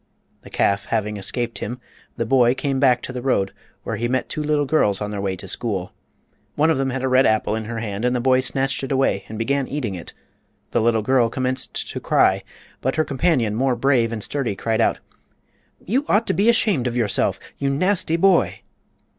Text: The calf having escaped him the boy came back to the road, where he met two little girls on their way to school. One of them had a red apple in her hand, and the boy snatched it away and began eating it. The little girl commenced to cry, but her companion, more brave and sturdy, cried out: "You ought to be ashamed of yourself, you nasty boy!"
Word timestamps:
The 0.41 0.49
calf 0.49 0.85
having 0.85 1.17
escaped 1.17 1.59
him 1.59 1.79
the 2.17 2.25
boy 2.25 2.55
came 2.55 2.79
back 2.79 3.03
to 3.03 3.13
the 3.13 3.21
road, 3.21 3.53
where 3.83 3.97
he 3.97 4.07
met 4.07 4.29
two 4.29 4.41
little 4.41 4.65
girls 4.65 4.99
on 4.99 5.11
their 5.11 5.21
way 5.21 5.35
to 5.35 5.47
school. 5.47 5.93
One 6.55 6.71
of 6.71 6.79
them 6.79 6.89
had 6.89 7.03
a 7.03 7.07
red 7.07 7.27
apple 7.27 7.55
in 7.55 7.65
her 7.65 7.77
hand, 7.77 8.03
and 8.03 8.15
the 8.15 8.19
boy 8.19 8.39
snatched 8.39 8.83
it 8.83 8.91
away 8.91 9.25
and 9.29 9.37
began 9.37 9.67
eating 9.67 9.93
it. 9.93 10.13
The 10.71 10.81
little 10.81 11.03
girl 11.03 11.29
commenced 11.29 11.87
to 11.91 11.99
cry, 11.99 12.41
but 12.81 12.95
her 12.95 13.05
companion, 13.05 13.53
more 13.53 13.75
brave 13.75 14.11
and 14.11 14.23
sturdy, 14.23 14.55
cried 14.55 14.81
out: 14.81 14.99
"You 15.85 16.03
ought 16.09 16.25
to 16.25 16.33
be 16.33 16.49
ashamed 16.49 16.87
of 16.87 16.97
yourself, 16.97 17.39
you 17.59 17.69
nasty 17.69 18.17
boy!" 18.17 18.61